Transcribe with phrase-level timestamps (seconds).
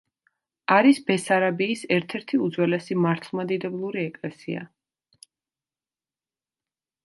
[0.75, 4.67] არის ბესარაბიის ერთ-ერთი უძველესი მართლმადიდებლური ეკლესია.